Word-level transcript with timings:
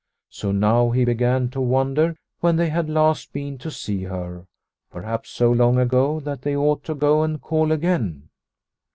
So 0.31 0.51
now 0.51 0.89
he 0.89 1.05
began 1.05 1.49
to 1.51 1.61
wonder 1.61 2.15
when 2.39 2.55
they 2.55 2.69
had 2.69 2.89
last 2.89 3.31
been 3.33 3.59
to 3.59 3.69
see 3.69 4.05
her, 4.05 4.47
perhaps 4.89 5.29
so 5.29 5.51
long 5.51 5.77
ago 5.77 6.19
that 6.21 6.41
they 6.41 6.55
ought 6.55 6.83
to 6.85 6.95
go 6.95 7.21
and 7.21 7.39
call 7.39 7.71
again. 7.71 8.29